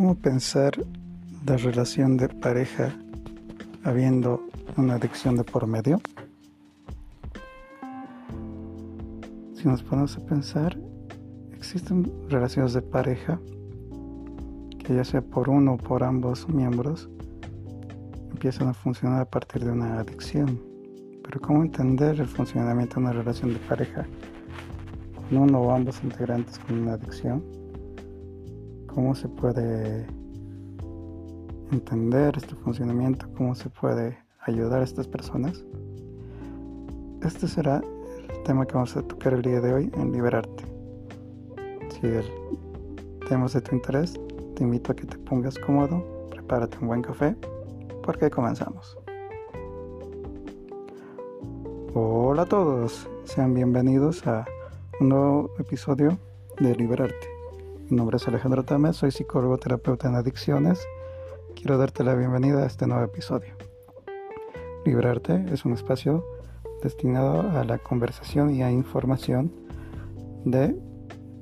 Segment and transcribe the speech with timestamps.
[0.00, 0.72] ¿Cómo pensar
[1.44, 2.90] la relación de pareja
[3.84, 4.42] habiendo
[4.78, 6.00] una adicción de por medio?
[9.52, 10.78] Si nos ponemos a pensar,
[11.52, 13.38] existen relaciones de pareja
[14.78, 17.10] que ya sea por uno o por ambos miembros
[18.30, 20.62] empiezan a funcionar a partir de una adicción.
[21.22, 24.06] Pero ¿cómo entender el funcionamiento de una relación de pareja
[25.14, 27.59] con uno o ambos integrantes con una adicción?
[28.94, 30.04] ¿Cómo se puede
[31.70, 33.26] entender este funcionamiento?
[33.36, 35.64] ¿Cómo se puede ayudar a estas personas?
[37.22, 37.80] Este será
[38.28, 40.64] el tema que vamos a tocar el día de hoy en Liberarte.
[41.88, 42.24] Si el
[43.28, 44.18] tema es de tu interés,
[44.56, 47.36] te invito a que te pongas cómodo, prepárate un buen café,
[48.02, 48.98] porque comenzamos.
[51.94, 54.44] Hola a todos, sean bienvenidos a
[54.98, 56.18] un nuevo episodio
[56.58, 57.29] de Liberarte.
[57.90, 60.78] Mi nombre es Alejandro Tamés, soy psicólogo terapeuta en adicciones.
[61.56, 63.52] Quiero darte la bienvenida a este nuevo episodio.
[64.86, 66.24] Liberarte es un espacio
[66.84, 69.52] destinado a la conversación y a información
[70.44, 70.80] de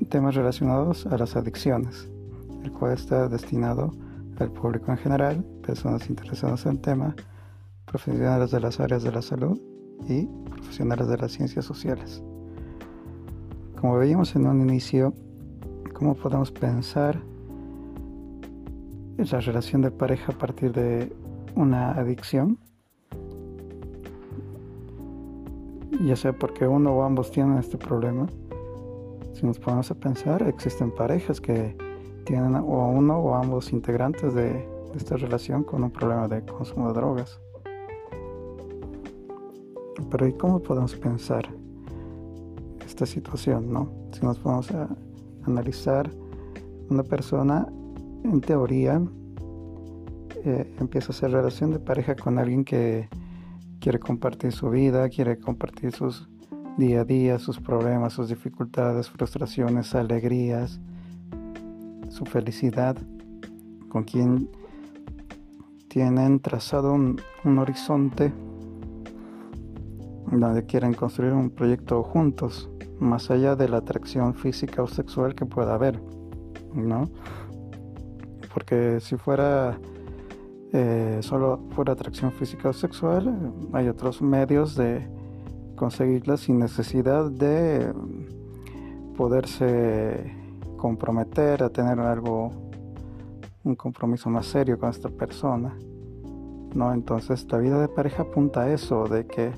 [0.08, 2.08] temas relacionados a las adicciones,
[2.64, 3.92] el cual está destinado
[4.38, 7.14] al público en general, personas interesadas en el tema,
[7.84, 9.60] profesionales de las áreas de la salud
[10.08, 12.22] y profesionales de las ciencias sociales.
[13.78, 15.12] Como veíamos en un inicio,
[15.98, 17.18] ¿cómo podemos pensar
[19.16, 21.12] la relación de pareja a partir de
[21.56, 22.56] una adicción?
[26.04, 28.28] Ya sea porque uno o ambos tienen este problema.
[29.34, 31.76] Si nos ponemos a pensar, existen parejas que
[32.24, 36.94] tienen o uno o ambos integrantes de, esta relación con un problema de consumo de
[36.94, 37.41] drogas.
[40.10, 41.48] Pero ¿y cómo podemos pensar
[42.86, 43.91] esta situación, no?
[44.12, 44.88] Si nos vamos a
[45.48, 46.10] analizar,
[46.88, 47.66] una persona
[48.24, 49.00] en teoría
[50.44, 53.09] eh, empieza a hacer relación de pareja con alguien que
[53.81, 56.28] quiere compartir su vida, quiere compartir sus
[56.76, 60.81] día a día, sus problemas, sus dificultades, frustraciones, alegrías,
[62.08, 62.97] su felicidad,
[63.88, 64.48] con quien
[65.88, 68.32] tienen trazado un, un horizonte
[70.31, 72.70] donde quieren construir un proyecto juntos,
[73.00, 76.00] más allá de la atracción física o sexual que pueda haber,
[76.75, 77.09] ¿no?
[78.53, 79.78] Porque si fuera
[80.72, 85.08] eh, solo fuera atracción física o sexual, hay otros medios de
[85.76, 87.92] conseguirla sin necesidad de
[89.16, 90.34] poderse
[90.76, 92.50] comprometer a tener algo,
[93.64, 95.75] un compromiso más serio con esta persona.
[96.75, 96.92] ¿no?
[96.92, 99.53] Entonces la vida de pareja apunta a eso, de que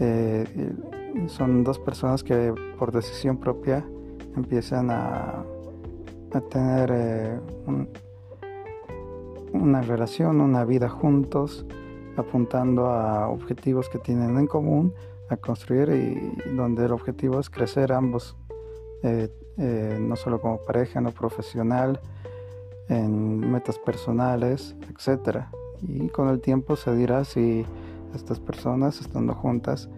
[0.00, 0.74] eh,
[1.28, 3.84] son dos personas que por decisión propia
[4.36, 5.44] empiezan a,
[6.32, 7.40] a tener eh,
[9.52, 11.66] una relación, una vida juntos,
[12.16, 14.94] apuntando a objetivos que tienen en común,
[15.28, 18.36] a construir y donde el objetivo es crecer ambos,
[19.02, 19.28] eh,
[19.58, 22.00] eh, no solo como pareja, no profesional,
[22.88, 25.44] en metas personales, etc.
[25.82, 27.64] Y con el tiempo se dirá si
[28.14, 29.88] estas personas, estando juntas,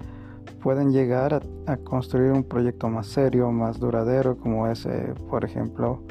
[0.63, 6.03] pueden llegar a, construir un proyecto más serio, más duradero, como es, eh, por ejemplo,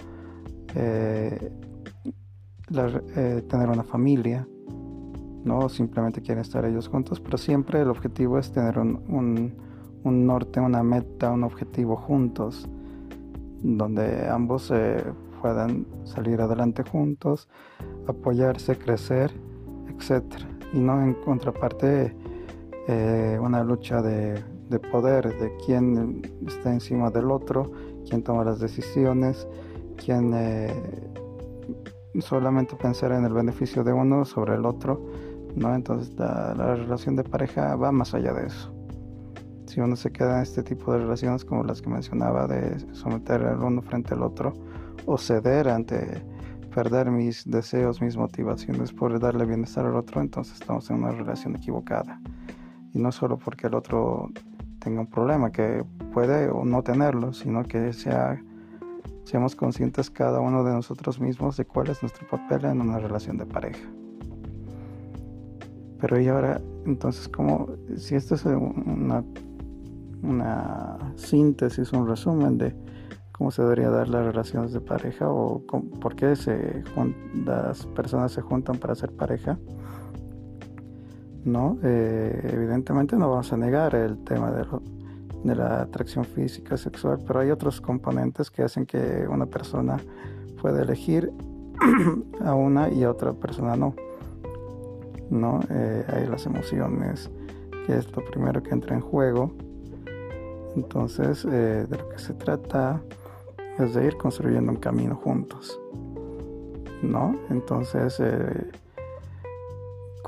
[0.76, 1.52] eh,
[3.16, 4.48] eh, tener una familia.
[5.44, 9.56] No simplemente quieren estar ellos juntos, pero siempre el objetivo es tener un,
[10.04, 12.70] un, norte, una meta, un objetivo juntos,
[13.64, 14.72] donde ambos
[15.42, 17.50] puedan salir adelante juntos,
[18.08, 19.32] apoyarse, crecer,
[19.90, 20.24] etc.
[20.74, 22.16] Y no en contraparte
[22.88, 24.44] eh, una lucha de,
[24.92, 27.72] poder, de quién está encima del otro,
[28.10, 29.48] quién toma las decisiones,
[30.04, 30.74] quién eh,
[32.20, 35.00] solamente pensar en el beneficio de uno sobre el otro,
[35.56, 35.76] ¿no?
[35.76, 38.74] Entonces la, relación de pareja va más allá de eso.
[39.68, 43.44] Si uno se queda en este tipo de relaciones como las que mencionaba, de someter
[43.44, 44.54] al uno frente al otro
[45.06, 46.24] o ceder ante
[46.74, 51.56] perder mis deseos, mis motivaciones por darle bienestar al otro, entonces estamos en una relación
[51.56, 52.20] equivocada
[52.94, 54.30] y no solo porque el otro
[54.80, 55.84] tenga un problema, que
[56.14, 58.42] puede o no tenerlo, sino que sea,
[59.24, 63.38] seamos conscientes cada uno de nosotros mismos de cuál es nuestro papel en una relación
[63.38, 63.88] de pareja.
[66.00, 69.24] Pero y ahora, entonces, como si esto es una,
[70.24, 72.76] una síntesis, un resumen de
[73.32, 75.64] cómo se debería dar las relaciones de pareja o
[76.00, 76.84] por qué se,
[77.46, 79.60] las personas se juntan para ser pareja,
[81.46, 81.78] ¿no?
[81.84, 84.66] Eh, evidentemente no vamos a negar el tema de,
[85.44, 89.98] de, la atracción física, sexual, pero hay otros componentes que hacen que una persona
[90.62, 91.32] pueda elegir
[92.46, 93.96] a una y a otra persona no.
[95.30, 95.62] ¿no?
[95.70, 97.32] Eh, hay las emociones,
[97.86, 99.52] que es lo primero que entra en juego.
[100.76, 103.02] Entonces, eh, de lo que se trata
[103.80, 105.80] es de ir construyendo un camino juntos,
[107.02, 107.36] ¿no?
[107.50, 108.22] Entonces,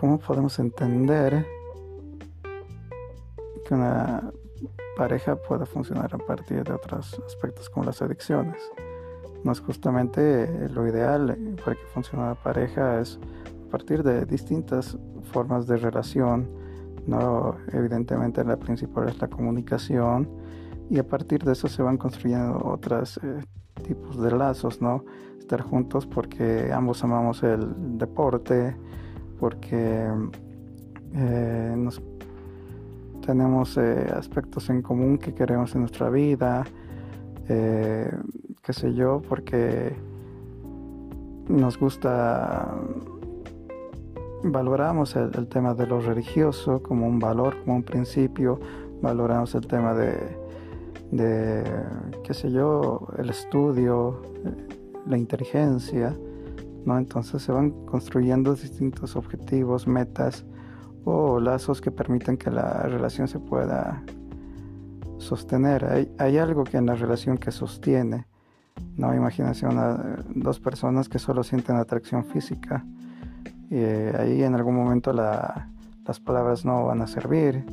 [0.03, 1.47] ¿cómo podemos entender
[3.65, 4.33] que una
[4.97, 8.57] pareja pueda funcionar a partir de otros aspectos como las adicciones?
[9.45, 13.17] No es justamente lo ideal para que funcione una pareja, es
[13.65, 14.97] a partir de distintas
[15.31, 16.49] formas de relación,
[17.07, 17.55] ¿no?
[17.71, 20.29] Evidentemente la principal es la comunicación
[20.89, 23.41] y a partir de eso se van construyendo otros eh,
[23.87, 25.05] tipos de lazos, ¿no?
[25.39, 28.75] Estar juntos porque ambos amamos el deporte,
[29.43, 30.07] porque
[31.15, 32.01] eh, nos,
[33.25, 36.63] tenemos eh, aspectos en común que queremos en nuestra vida,
[37.45, 39.93] qué sé yo, porque
[41.49, 42.73] nos gusta
[44.45, 48.61] valoramos el, tema de lo religioso como un valor, como un principio,
[49.01, 50.37] valoramos el tema de,
[51.11, 51.65] de
[52.23, 54.21] qué sé yo, el estudio,
[55.05, 56.15] la inteligencia,
[56.85, 56.97] ¿no?
[56.97, 60.45] Entonces se van construyendo distintos objetivos, metas
[61.05, 64.03] o lazos que permiten que la relación se pueda
[65.17, 65.85] sostener.
[65.85, 68.27] Hay, hay algo que en la relación que sostiene,
[68.97, 69.13] ¿no?
[69.13, 69.67] Imagínense
[70.35, 72.85] dos personas que solo sienten atracción física
[73.75, 77.65] eh, ahí en algún momento las palabras no van a servir,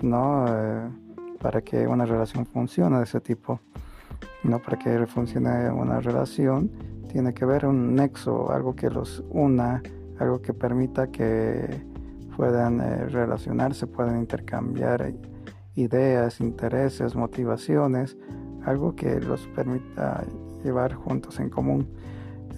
[0.00, 0.46] ¿no?
[0.48, 0.88] Eh,
[1.38, 3.60] para que una relación funcione de ese tipo,
[4.42, 4.58] ¿no?
[4.60, 6.70] Para que funcione una relación
[7.12, 9.82] tiene que haber un nexo, algo que los una,
[10.18, 11.84] algo que permita que
[12.36, 15.12] puedan eh, relacionarse, puedan intercambiar
[15.74, 18.16] ideas, intereses, motivaciones,
[18.64, 20.24] algo que los permita
[20.64, 21.86] llevar juntos en común.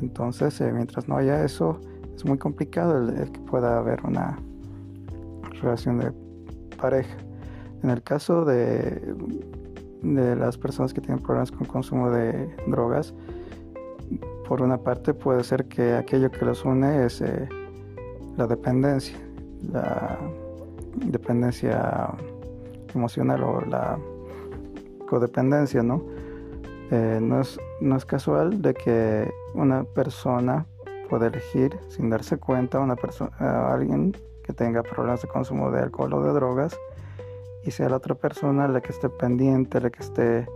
[0.01, 1.81] Entonces, mientras no haya eso,
[2.15, 4.39] es muy complicado el, que pueda haber una
[5.61, 6.13] relación de
[6.81, 7.17] pareja.
[7.83, 9.15] En el caso de,
[10.03, 13.15] de las personas que tienen problemas con consumo de drogas,
[14.49, 17.49] por una parte puede ser que aquello que los une es eh,
[18.37, 19.17] la dependencia,
[19.73, 20.19] la
[20.97, 22.11] dependencia
[22.95, 23.99] emocional o la
[25.09, 26.03] codependencia, ¿no?
[26.91, 30.67] Eh, no, es, no es casual de que una persona
[31.09, 35.81] puede elegir sin darse cuenta una persona, a alguien que tenga problemas de consumo de
[35.81, 36.79] alcohol o de drogas
[37.65, 40.47] y sea la otra persona la que esté pendiente, la que esté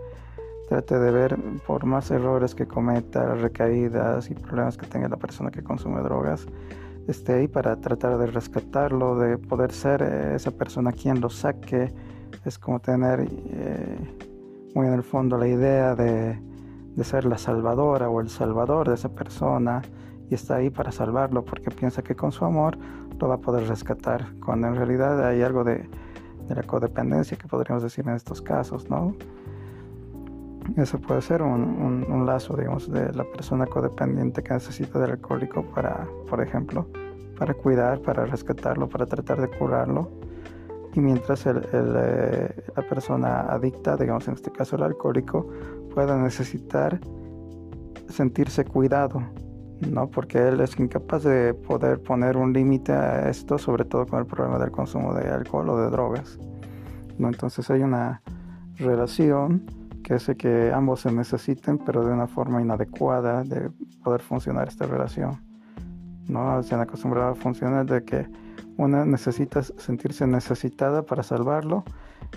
[0.69, 1.37] trate de ver
[1.67, 6.47] por más errores que cometa, recaídas y problemas que tenga la persona que consume drogas,
[7.07, 11.93] esté ahí para tratar de rescatarlo, de poder ser esa persona quien lo saque.
[12.45, 13.99] Es como tener eh,
[14.75, 16.39] muy en el fondo la idea de,
[16.95, 19.83] de ser la salvadora o el salvador de esa persona
[20.31, 22.77] y está ahí para salvarlo porque piensa que con su amor
[23.19, 25.89] lo va a poder rescatar, cuando en realidad hay algo de,
[26.49, 29.15] la codependencia que podríamos decir en estos casos, ¿no?
[30.77, 35.63] Eso puede ser un, un, lazo, digamos, de la persona codependiente que necesita del alcohólico
[35.75, 36.87] para, por ejemplo,
[37.39, 40.11] para cuidar, para rescatarlo, para tratar de curarlo.
[40.95, 45.49] Y mientras el, eh, la persona adicta, digamos en este caso el alcohólico,
[45.95, 47.01] pueda necesitar
[48.09, 49.23] sentirse cuidado,
[49.89, 50.09] ¿no?
[50.09, 54.27] Porque él es incapaz de poder poner un límite a esto, sobre todo con el
[54.27, 56.39] problema del consumo de alcohol o de drogas,
[57.19, 57.29] ¿no?
[57.29, 58.23] Entonces hay una
[58.77, 59.78] relación
[60.09, 63.69] que hace que ambos se necesiten, pero de una forma inadecuada de
[64.03, 65.39] poder funcionar esta relación,
[66.27, 66.63] ¿no?
[66.63, 68.27] Se han acostumbrado a funcionar de que
[68.79, 71.85] una necesita sentirse necesitada para salvarlo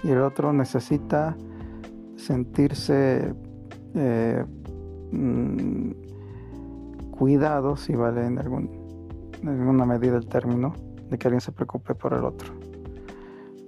[0.04, 1.38] y el otro necesita
[2.18, 3.34] sentirse
[3.96, 4.46] eh,
[5.14, 5.92] mm,
[7.12, 10.74] cuidado, si vale en, algún, en alguna medida el término,
[11.10, 12.61] de que alguien se preocupe por el otro.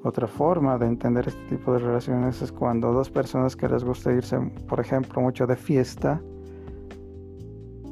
[0.03, 4.11] Otra forma de entender este tipo de relaciones es cuando dos personas que les gusta
[4.11, 6.21] irse, por ejemplo, mucho de fiesta,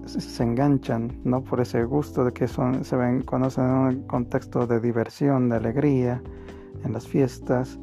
[0.05, 1.41] se enganchan, ¿no?
[1.41, 5.55] Por ese gusto de que son, se ven, conocen en un contexto de diversión, de
[5.55, 6.21] alegría,
[6.83, 7.79] en las fiestas,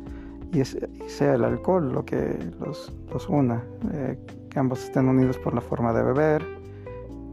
[0.53, 4.19] y, sea el alcohol lo que los, los una, eh,
[4.51, 6.45] que ambos estén unidos por la forma de beber,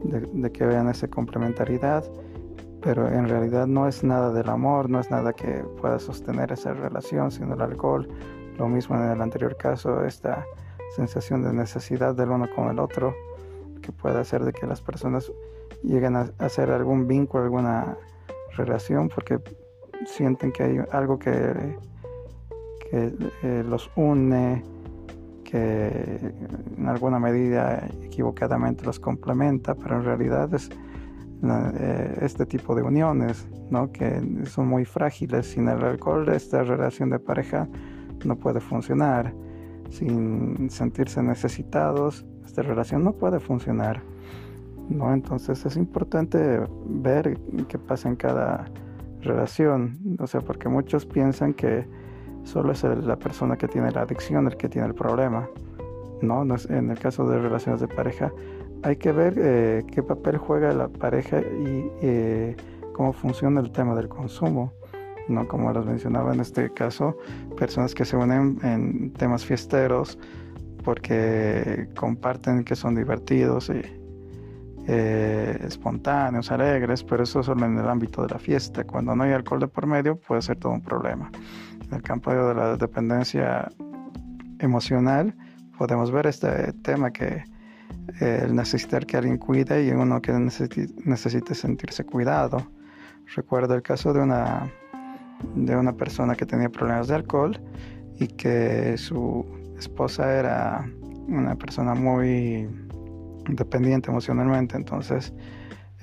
[0.04, 2.04] de, que vean esa complementariedad,
[2.86, 6.72] pero en realidad no es nada del amor, no es nada que pueda sostener esa
[6.72, 8.08] relación, sino el alcohol.
[8.58, 10.46] Lo mismo en el anterior caso, esta
[10.94, 13.12] sensación de necesidad del uno con el otro,
[13.82, 15.32] que puede hacer de que las personas
[15.82, 17.96] lleguen a hacer algún vínculo, alguna
[18.56, 19.40] relación, porque
[20.04, 21.76] sienten que hay algo que,
[22.88, 23.12] que
[23.42, 24.62] eh, los une,
[25.42, 26.20] que
[26.78, 30.70] en alguna medida equivocadamente los complementa, pero en realidad es
[32.20, 33.92] este tipo de uniones, ¿no?
[33.92, 35.46] que son muy frágiles.
[35.46, 37.68] Sin el alcohol, esta relación de pareja
[38.24, 39.32] no puede funcionar.
[39.90, 44.02] Sin sentirse necesitados, esta relación no puede funcionar.
[44.88, 45.12] ¿no?
[45.12, 47.38] Entonces es importante ver
[47.68, 48.66] qué pasa en cada
[49.20, 51.86] relación, o sea, porque muchos piensan que
[52.44, 55.48] solo es la persona que tiene la adicción el que tiene el problema.
[56.22, 58.32] No, en el caso de relaciones de pareja
[58.86, 62.56] hay que ver eh, qué papel juega la pareja y eh,
[62.92, 64.72] cómo funciona el tema del consumo.
[65.26, 65.48] ¿no?
[65.48, 67.16] Como les mencionaba en este caso,
[67.56, 70.16] personas que se unen en temas fiesteros
[70.84, 73.82] porque comparten que son divertidos y
[74.86, 78.84] eh, espontáneos, alegres, pero eso solo en el ámbito de la fiesta.
[78.84, 81.28] Cuando no hay alcohol de por medio puede ser todo un problema.
[81.88, 83.68] En el campo de la dependencia
[84.60, 85.34] emocional
[85.76, 87.55] podemos ver este tema que
[88.20, 92.66] el necesitar que alguien cuide y uno que necesite, sentirse cuidado.
[93.34, 94.70] Recuerdo el caso de una,
[95.54, 97.60] de una persona que tenía problemas de alcohol
[98.18, 99.44] y que su
[99.78, 100.88] esposa era
[101.28, 102.68] una persona muy
[103.48, 105.32] dependiente emocionalmente, entonces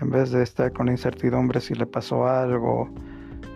[0.01, 2.89] en vez de estar con la incertidumbre si le pasó algo,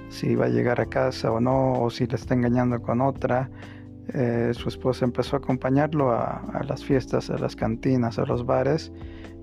[0.10, 3.50] si iba a llegar a casa o no, o si le está engañando con otra,
[4.14, 8.92] eh, su esposa empezó a acompañarlo a, las fiestas, a las cantinas, a los bares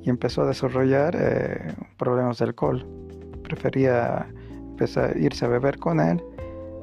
[0.03, 2.87] y empezó a desarrollar eh, problemas de alcohol.
[3.43, 4.27] Prefería
[4.71, 6.23] empezar a irse a beber con él,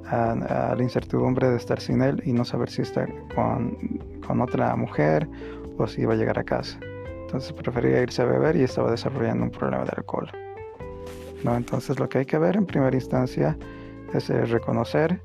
[0.07, 3.77] a, la incertidumbre de estar sin él y no saber si está con,
[4.25, 5.27] con otra mujer
[5.77, 6.79] o si iba a llegar a casa.
[7.21, 10.29] Entonces prefería irse a beber y estaba desarrollando un problema de alcohol.
[11.43, 11.55] ¿no?
[11.55, 13.57] Entonces lo que hay que ver en primera instancia
[14.13, 15.21] es eh, reconocer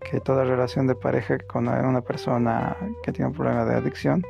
[0.00, 4.24] que toda relación de pareja con una persona que tiene un problema de adicción,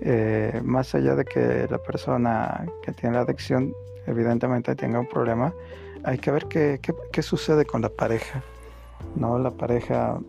[0.00, 3.72] eh, más allá de que la persona que tiene la adicción
[4.06, 5.52] evidentemente tenga un problema,
[6.04, 6.80] hay que ver qué,
[7.12, 8.42] qué, sucede con la pareja,
[9.16, 9.38] ¿no?
[9.38, 10.20] La pareja,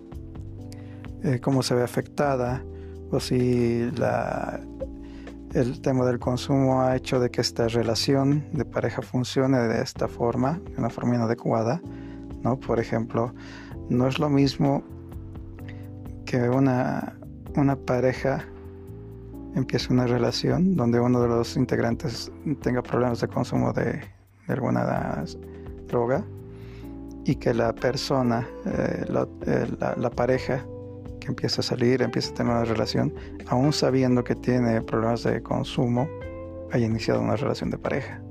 [1.24, 2.64] eh, cómo se ve afectada,
[3.12, 4.60] o si la,
[5.54, 10.08] el tema del consumo ha hecho de que esta relación de pareja funcione de esta
[10.08, 11.82] forma, de una forma inadecuada,
[12.42, 12.60] ¿no?
[12.60, 13.34] Por ejemplo,
[13.90, 14.84] no es lo mismo
[16.26, 17.18] que una,
[17.56, 18.46] una pareja
[19.56, 24.02] empiece una relación donde uno de los integrantes tenga problemas de consumo de,
[24.48, 25.26] alguna
[25.88, 26.24] droga
[27.26, 29.06] y que la persona, eh,
[29.46, 30.66] eh, la, la, pareja
[31.20, 33.14] que empieza a salir, empieza a tener una relación,
[33.48, 36.08] aún sabiendo que tiene problemas de consumo,
[36.72, 38.22] haya iniciado una relación de pareja.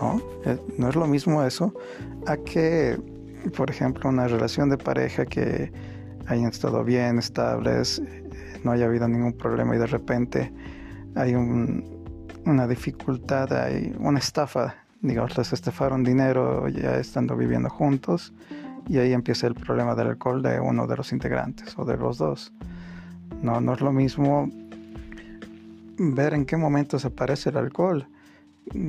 [0.00, 0.20] ¿No?
[0.44, 1.74] Eh, no es lo mismo eso
[2.26, 2.96] a que
[3.50, 5.72] por ejemplo, una relación de pareja que
[6.26, 8.02] hayan estado bien, estables,
[8.64, 10.52] no haya habido ningún problema y de repente
[11.14, 18.32] hay una dificultad, hay una estafa, digamos, les estafaron dinero ya estando viviendo juntos
[18.88, 22.18] y ahí empieza el problema del alcohol de uno de los integrantes o de los
[22.18, 22.52] dos.
[23.42, 24.48] No, no es lo mismo
[25.98, 28.06] ver en qué momentos aparece el alcohol.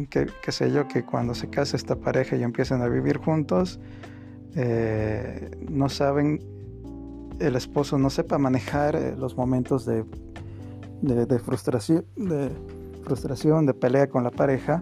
[0.10, 3.80] Que, que sé yo, que cuando se casa esta pareja y empiezan a vivir juntos,
[4.56, 6.40] eh, no saben,
[7.40, 10.06] el esposo no sepa manejar eh, los momentos de,
[11.02, 12.52] de, frustración, de
[13.04, 14.82] frustración, de pelea con la pareja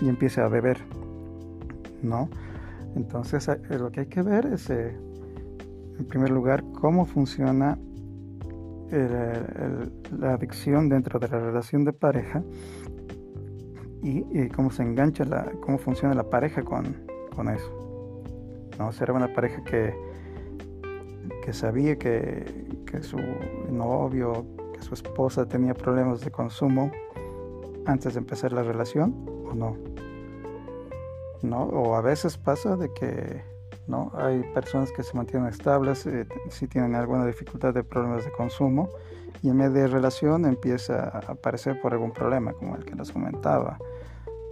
[0.00, 0.78] y empieza a beber,
[2.02, 2.28] ¿no?
[2.96, 7.78] Entonces eh, lo que hay que ver es, en primer lugar, cómo funciona
[8.90, 12.42] la adicción dentro de la relación de pareja
[14.02, 16.94] y, cómo se engancha, la, cómo funciona la pareja con
[17.48, 17.81] eso.
[18.90, 19.14] ¿No?
[19.14, 19.94] Una pareja que,
[21.44, 23.18] que sabía que, que su
[23.70, 26.90] novio, que su esposa tenía problemas de consumo
[27.86, 29.14] antes de empezar la relación
[29.50, 29.76] o no.
[31.42, 31.64] ¿No?
[31.64, 33.42] O a veces pasa de que
[33.86, 34.12] ¿no?
[34.14, 38.88] hay personas que se mantienen estables eh, si tienen alguna dificultad de problemas de consumo
[39.42, 43.10] y en medio de relación empieza a aparecer por algún problema como el que les
[43.10, 43.78] comentaba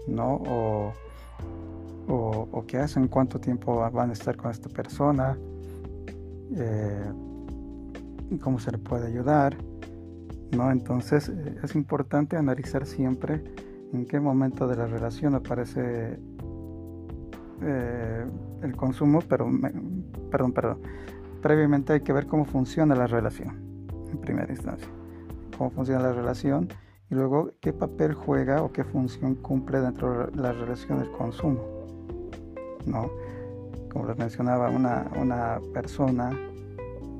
[0.08, 0.42] ¿no?
[0.48, 0.92] o
[2.10, 5.38] o, qué hacen, cuánto tiempo van a estar con esta persona,
[6.56, 7.12] eh,
[8.40, 9.56] cómo se le puede ayudar.
[10.52, 10.70] ¿no?
[10.70, 13.42] Entonces eh, es importante analizar siempre
[13.92, 16.18] en qué momento de la relación aparece
[17.62, 18.26] eh,
[18.62, 19.48] el consumo, pero
[20.30, 20.78] perdón, perdón.
[21.40, 24.88] Previamente hay que ver cómo funciona la relación, en primera instancia.
[25.56, 26.68] Cómo funciona la relación
[27.10, 31.80] y luego qué papel juega o qué función cumple dentro de la relación del consumo.
[32.86, 33.10] ¿No?
[33.92, 36.30] Como les mencionaba, una, una persona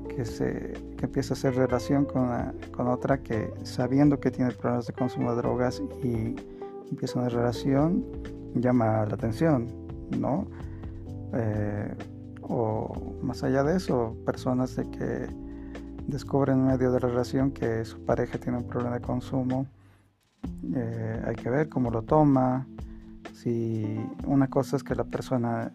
[0.08, 2.28] que, se, que empieza a hacer relación con,
[2.72, 6.36] con otra que sabiendo que tiene problemas de consumo de drogas y
[6.90, 8.04] empieza una relación,
[8.54, 9.68] llama la atención,
[10.18, 10.46] ¿no?
[11.32, 11.94] Eh,
[12.42, 15.26] o más allá de eso, personas de que
[16.06, 19.66] descubren en medio de la relación que su pareja tiene un problema de consumo,
[20.74, 22.66] eh, hay que ver cómo lo toma,
[23.32, 25.72] si una cosa es que la persona,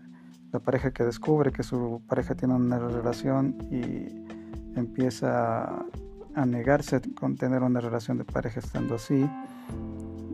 [0.52, 4.26] la pareja que descubre que su pareja tiene una relación y
[4.78, 5.86] empieza
[6.36, 9.30] a negarse con tener una relación de pareja estando así,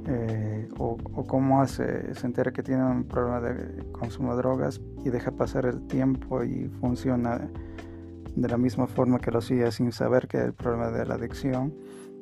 [0.07, 5.09] eh, o, cómo hace, se entera que tiene un problema de consumo de drogas y
[5.09, 7.47] deja pasar el tiempo y funciona
[8.35, 11.73] de la misma forma que lo hacía sin saber que el problema de la adicción.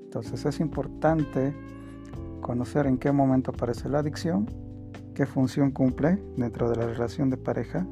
[0.04, 1.54] Entonces es importante
[2.42, 4.48] conocer en qué momento aparece la adicción,
[5.20, 7.86] qué función cumple dentro de la relación de pareja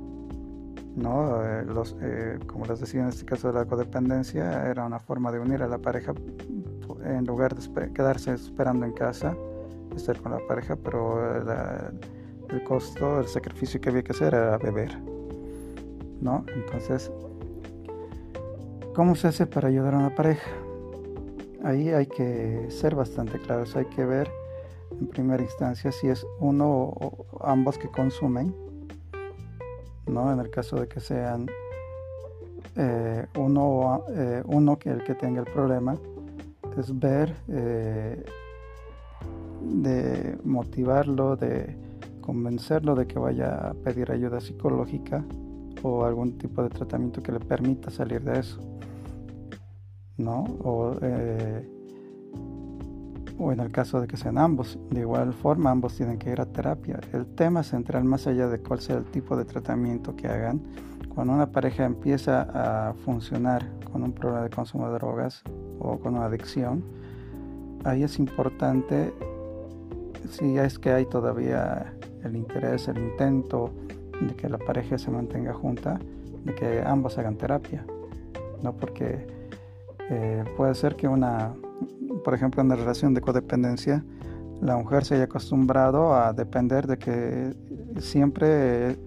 [0.95, 1.43] ¿no?
[1.43, 5.29] Eh, los, eh, como les decía en este caso de la codependencia, era una forma
[5.33, 6.13] de unir a la pareja
[7.03, 9.35] en lugar de quedarse esperando en casa,
[9.93, 11.19] estar con la pareja, pero
[12.49, 14.97] el costo, el sacrificio que había que hacer era beber.
[16.21, 16.45] ¿no?
[16.55, 17.11] Entonces,
[18.95, 20.49] ¿cómo se hace para ayudar a una pareja?
[21.65, 24.31] Ahí hay que ser bastante claros, hay que ver
[24.91, 28.53] en primera instancia si es uno o ambos que consumen
[30.07, 30.31] ¿no?
[30.31, 31.47] En el caso de que sean
[32.75, 35.97] eh, uno, eh, uno que el que tenga el problema,
[36.77, 38.23] es ver, eh,
[39.61, 41.75] de motivarlo, de
[42.21, 45.25] convencerlo de que vaya a pedir ayuda psicológica
[45.81, 48.59] o algún tipo de tratamiento que le permita salir de eso,
[50.17, 50.43] ¿no?
[50.63, 50.95] O,
[53.37, 54.77] o en el caso de que sean ambos.
[54.89, 56.99] De igual forma, ambos tienen que ir a terapia.
[57.13, 60.61] El tema central, más allá de cuál sea el tipo de tratamiento que hagan,
[61.13, 65.43] cuando una pareja empieza a funcionar con un problema de consumo de drogas
[65.79, 66.83] o con una adicción,
[67.83, 69.13] ahí es importante,
[70.29, 73.71] si es que hay todavía el interés, el intento
[74.21, 75.99] de que la pareja se mantenga junta,
[76.43, 77.85] de que ambos hagan terapia,
[78.61, 78.73] ¿no?
[78.73, 79.25] Porque
[80.09, 81.53] eh, puede ser que una
[82.27, 84.03] por ejemplo, en la relación de codependencia,
[84.59, 87.55] la mujer se haya acostumbrado a depender de que
[88.01, 88.97] siempre eh,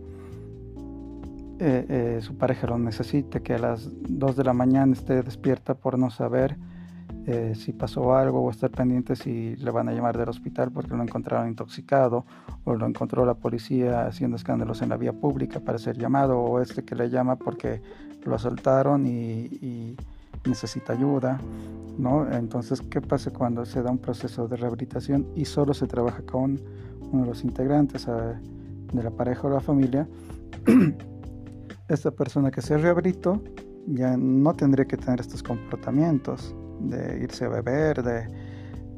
[1.58, 5.98] eh, su pareja lo necesite, que a las 2 de la mañana esté despierta por
[5.98, 6.56] no saber
[7.26, 10.96] eh, si pasó algo o estar pendiente si le van a llamar del hospital porque
[10.96, 12.24] lo encontraron intoxicado
[12.64, 16.58] o lo encontró la policía haciendo escándalos en la vía pública para ser llamado o
[16.58, 17.82] este que le llama porque
[18.24, 19.94] lo asaltaron y
[20.44, 21.38] necesita ayuda,
[21.98, 22.30] ¿no?
[22.30, 26.60] Entonces, ¿qué pasa cuando se da un proceso de rehabilitación y solo se trabaja con
[27.12, 30.08] uno de los integrantes de la pareja o la familia?
[31.88, 33.42] Esta persona que se rehabilitó
[33.86, 38.28] ya no tendría que tener estos comportamientos de irse a beber, de,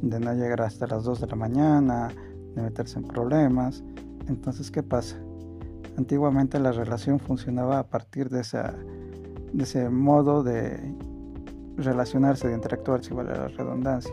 [0.02, 2.09] de no llegar hasta las 2 de la mañana,
[2.55, 3.83] de meterse en problemas.
[4.28, 5.16] Entonces, ¿qué pasa?
[5.96, 8.42] Antiguamente la relación funcionaba a partir de,
[9.52, 10.94] de ese modo de
[11.76, 14.12] relacionarse, de interactuar, si vale la redundancia.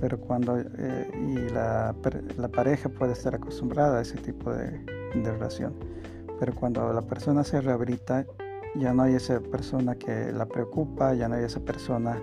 [0.00, 1.94] Pero cuando eh, y la,
[2.36, 5.74] la, pareja puede estar acostumbrada a ese tipo de, de, relación.
[6.40, 8.26] Pero cuando la persona se rehabilita,
[8.74, 12.20] ya no hay esa persona que la preocupa, ya no hay esa persona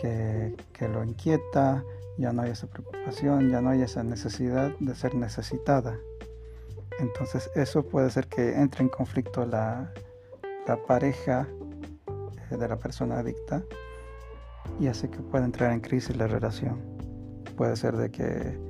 [0.00, 1.84] que, que lo inquieta,
[2.18, 5.98] ya no hay esa preocupación, ya no hay esa necesidad de ser necesitada.
[6.98, 9.92] Entonces eso puede ser que entre en conflicto la,
[10.66, 11.46] la pareja
[12.50, 13.62] eh, de la persona adicta
[14.78, 16.80] y hace que pueda entrar en crisis la relación.
[17.56, 18.66] Puede ser de que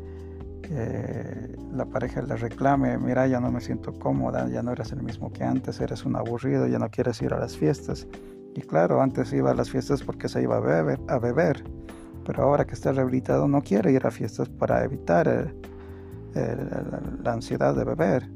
[1.73, 5.33] la pareja le reclame, mira, ya no me siento cómoda, ya no eres el mismo
[5.33, 8.09] que antes, eres un aburrido, ya no quieres ir a las fiestas.
[8.55, 11.63] Y claro, antes iba a las fiestas porque se iba a beber, a beber
[12.27, 15.55] pero ahora que está rehabilitado no quiere ir a fiestas para evitar
[17.23, 18.29] la ansiedad de beber.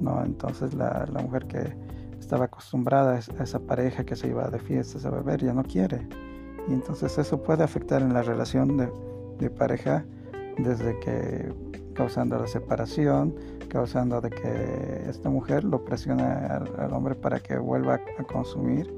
[0.00, 0.24] ¿no?
[0.24, 1.76] Entonces la, la mujer que
[2.18, 6.08] estaba acostumbrada a esa pareja que se iba de fiestas a beber ya no quiere
[6.68, 8.76] y entonces eso puede afectar en la relación
[9.38, 10.04] de, pareja
[10.58, 11.52] desde que
[11.94, 13.34] causando la separación,
[13.68, 18.92] causando de que esta mujer lo presiona al, hombre para que vuelva a consumir,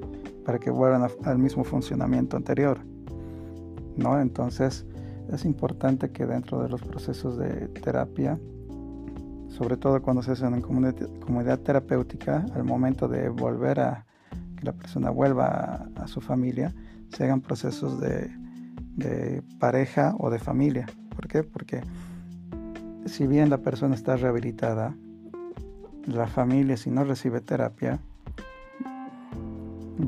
[0.44, 2.78] para que vuelvan al mismo funcionamiento anterior.
[3.96, 4.20] ¿no?
[4.20, 4.86] Entonces
[5.30, 8.38] es importante que dentro de los procesos de terapia,
[9.48, 14.06] sobre todo cuando se hacen en comunidad, terapéutica, al momento de volver a
[14.56, 16.74] que la persona vuelva a su familia,
[17.10, 18.30] se hagan procesos de,
[19.58, 20.86] pareja o de familia.
[21.14, 21.42] ¿Por qué?
[21.42, 21.82] Porque
[23.06, 24.94] si bien la persona está rehabilitada,
[26.06, 28.00] la familia si no recibe terapia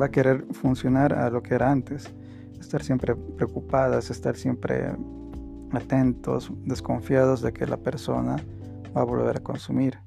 [0.00, 2.12] va a querer funcionar a lo que era antes.
[2.58, 4.92] estar siempre preocupadas, estar siempre
[5.72, 8.36] atentos, desconfiados de que la persona
[8.94, 9.98] va a volver a consumir.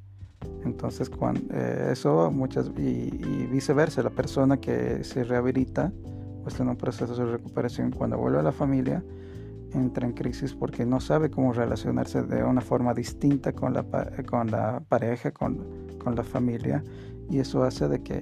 [0.65, 3.09] Entonces, cuando, eh, eso muchas y,
[3.47, 5.91] viceversa, la persona que se rehabilita
[6.43, 9.03] o está en un proceso de recuperación, cuando vuelve a la familia,
[9.73, 13.83] entra en crisis porque no sabe cómo relacionarse de una forma distinta con la,
[14.25, 15.65] con la pareja, con,
[16.03, 16.83] con la familia,
[17.29, 18.21] y eso hace de que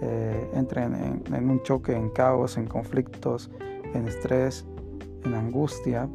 [0.00, 3.50] eh, en, un choque, en caos, en conflictos,
[3.94, 4.64] en estrés,
[5.24, 6.08] en angustia,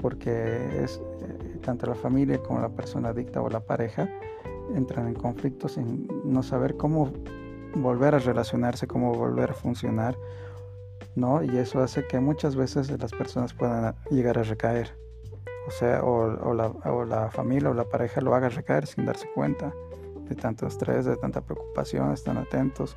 [0.00, 4.08] porque es eh, tanto la familia como la persona adicta o la pareja
[4.74, 7.12] entran en conflictos en no saber cómo
[7.82, 10.16] volver a relacionarse, cómo volver a funcionar,
[11.14, 11.42] ¿no?
[11.42, 14.96] Y eso hace que muchas veces las personas puedan llegar a recaer.
[15.66, 19.28] O sea, o, la, o la familia o la pareja lo haga recaer sin darse
[19.34, 19.72] cuenta
[20.28, 22.96] de tanto estrés, de tanta preocupación, están atentos.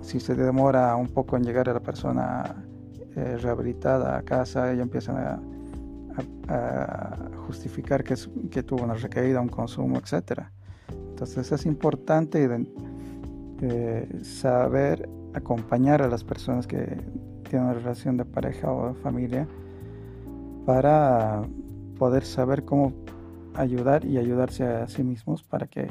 [0.00, 2.64] Si se demora un poco en llegar a la persona
[3.16, 5.40] eh, rehabilitada a casa, ya empiezan a,
[7.46, 8.14] justificar que,
[8.50, 10.42] que, tuvo una recaída, un consumo, etc.
[10.90, 12.48] Entonces es importante
[13.62, 16.78] eh, saber acompañar a las personas que
[17.48, 19.46] tienen una relación de pareja o de familia
[20.66, 21.42] para
[21.98, 22.92] poder saber cómo
[23.54, 25.88] ayudar y ayudarse a sí mismos para que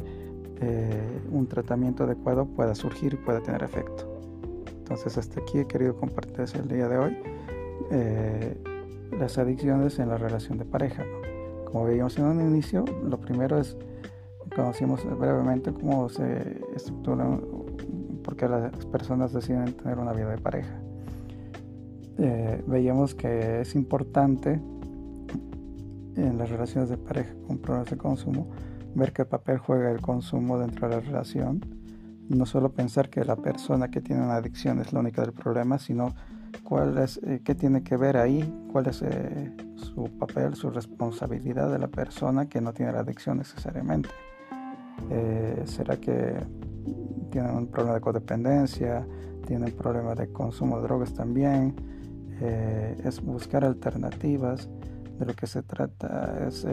[0.62, 4.06] eh, un tratamiento adecuado pueda surgir y pueda tener efecto.
[4.78, 7.18] Entonces hasta aquí he querido compartirles el día de hoy
[7.92, 8.58] eh,
[9.18, 11.04] las adicciones en la relación de pareja.
[11.66, 13.78] Como veíamos en un inicio, lo primero es,
[14.56, 17.42] conocimos brevemente cómo se estructuran,
[18.40, 20.80] porque las personas deciden tener una vida de pareja.
[22.18, 24.62] Eh, veíamos que es importante
[26.16, 28.50] en las relaciones de pareja con problemas de consumo
[28.96, 31.62] ver qué papel juega el consumo dentro de la relación,
[32.28, 35.78] no solo pensar que la persona que tiene una adicción es la única del problema,
[35.78, 36.16] sino
[36.64, 41.72] cuál es, eh, qué tiene que ver ahí, cuál es eh, su papel, su responsabilidad
[41.72, 44.10] de la persona que no tiene la adicción necesariamente.
[45.10, 46.36] Eh, ¿Será que
[47.30, 49.06] tienen un problema de codependencia?
[49.46, 51.76] ¿Tienen problema de consumo de drogas también?
[52.42, 54.70] es buscar alternativas.
[55.20, 56.66] De lo que se trata es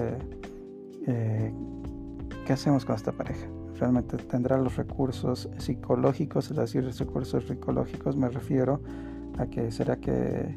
[1.04, 3.46] ¿qué hacemos con esta pareja?
[3.78, 6.50] ¿Realmente tendrá los recursos psicológicos?
[6.50, 8.80] Es decir, recursos psicológicos me refiero
[9.38, 10.56] a que será que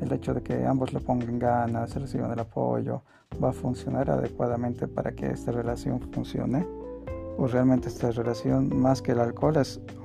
[0.00, 3.02] el hecho de que ambos le pongan ganas, reciban el apoyo,
[3.42, 6.66] va a funcionar adecuadamente para que esta relación funcione.
[7.38, 9.54] O realmente esta relación, más que el alcohol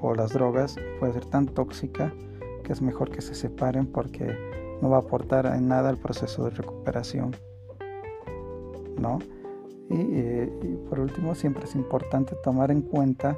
[0.02, 2.14] o las drogas, puede ser tan tóxica
[2.64, 4.38] que es mejor que se separen porque
[4.84, 7.36] no va a aportar en nada al proceso de recuperación.
[9.00, 9.18] ¿No?
[9.90, 13.38] Y, por último, siempre es importante tomar en cuenta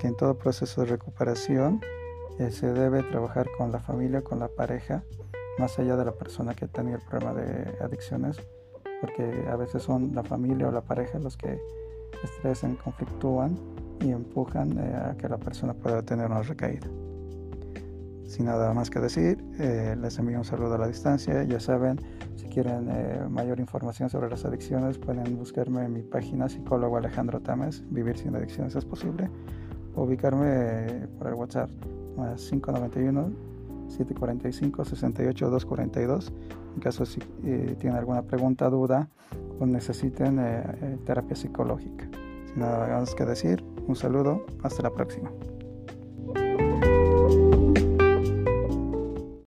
[0.00, 1.80] que en todo proceso de recuperación
[2.40, 5.04] eh, se debe trabajar con la familia, con la pareja,
[5.58, 8.36] más allá de la persona que tenía el problema de adicciones,
[9.00, 11.60] porque a veces son la familia o la pareja los que
[12.22, 13.56] estresan, conflictúan
[14.00, 16.86] y empujan eh, a que la persona pueda tener una recaída.
[18.26, 21.42] Sin nada más que decir, eh, les envío un saludo a la distancia.
[21.44, 21.98] Ya saben,
[22.36, 27.40] si quieren eh, mayor información sobre las adicciones, pueden buscarme en mi página psicólogo Alejandro
[27.40, 29.30] Tames, Vivir sin adicciones es posible,
[29.94, 31.70] o ubicarme por el WhatsApp
[32.36, 33.57] 591
[33.88, 36.32] 745 68 242
[36.74, 37.20] en caso si
[37.78, 39.08] tienen alguna pregunta, duda
[39.58, 40.40] o necesiten
[41.04, 42.08] terapia psicológica.
[42.46, 45.30] Sin nada más que decir, un saludo, hasta la próxima.